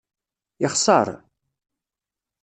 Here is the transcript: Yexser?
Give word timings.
Yexser? 0.61 1.07